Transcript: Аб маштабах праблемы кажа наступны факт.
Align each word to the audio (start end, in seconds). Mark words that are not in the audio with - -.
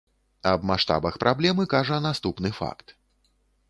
Аб 0.51 0.63
маштабах 0.69 1.19
праблемы 1.25 1.69
кажа 1.77 2.03
наступны 2.09 2.57
факт. 2.63 3.01